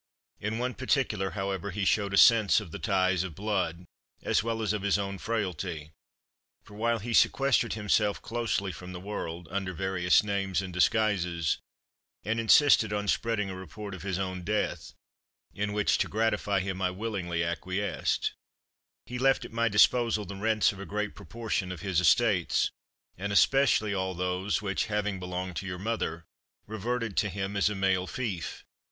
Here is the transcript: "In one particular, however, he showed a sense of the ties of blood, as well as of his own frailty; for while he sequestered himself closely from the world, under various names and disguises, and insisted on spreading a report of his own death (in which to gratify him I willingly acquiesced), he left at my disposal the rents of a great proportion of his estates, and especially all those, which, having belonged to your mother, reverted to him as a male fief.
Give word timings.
"In 0.39 0.57
one 0.57 0.73
particular, 0.73 1.29
however, 1.37 1.69
he 1.69 1.85
showed 1.85 2.15
a 2.15 2.17
sense 2.17 2.59
of 2.59 2.71
the 2.71 2.79
ties 2.79 3.23
of 3.23 3.35
blood, 3.35 3.85
as 4.23 4.41
well 4.41 4.63
as 4.63 4.73
of 4.73 4.81
his 4.81 4.97
own 4.97 5.19
frailty; 5.19 5.91
for 6.63 6.73
while 6.73 6.97
he 6.97 7.13
sequestered 7.13 7.73
himself 7.73 8.19
closely 8.19 8.71
from 8.71 8.93
the 8.93 8.99
world, 8.99 9.47
under 9.51 9.73
various 9.73 10.23
names 10.23 10.59
and 10.59 10.73
disguises, 10.73 11.59
and 12.23 12.39
insisted 12.39 12.91
on 12.91 13.07
spreading 13.07 13.51
a 13.51 13.55
report 13.55 13.93
of 13.93 14.01
his 14.01 14.17
own 14.17 14.41
death 14.41 14.93
(in 15.53 15.71
which 15.71 15.99
to 15.99 16.07
gratify 16.07 16.61
him 16.61 16.81
I 16.81 16.89
willingly 16.89 17.43
acquiesced), 17.43 18.33
he 19.05 19.19
left 19.19 19.45
at 19.45 19.53
my 19.53 19.67
disposal 19.67 20.25
the 20.25 20.35
rents 20.35 20.71
of 20.71 20.79
a 20.79 20.85
great 20.87 21.13
proportion 21.13 21.71
of 21.71 21.81
his 21.81 21.99
estates, 22.01 22.71
and 23.19 23.31
especially 23.31 23.93
all 23.93 24.15
those, 24.15 24.63
which, 24.63 24.87
having 24.87 25.19
belonged 25.19 25.57
to 25.57 25.67
your 25.67 25.77
mother, 25.77 26.25
reverted 26.65 27.15
to 27.17 27.29
him 27.29 27.55
as 27.55 27.69
a 27.69 27.75
male 27.75 28.07
fief. 28.07 28.65